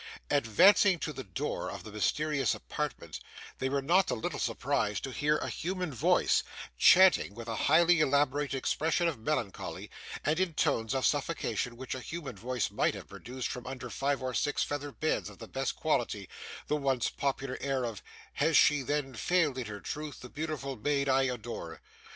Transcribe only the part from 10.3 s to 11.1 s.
in tones of